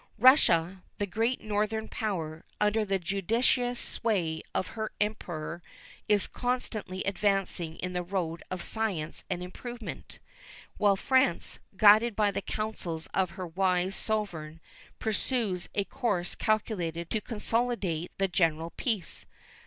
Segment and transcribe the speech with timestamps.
[0.17, 5.61] Russia, the great northern power, under the judicious sway of her Emperor,
[6.09, 10.17] is constantly advancing in the road of science and improvement,
[10.77, 14.59] while France, guided by the counsels of her wise Sovereign,
[14.97, 19.27] pursues a course calculated to consolidate the general peace.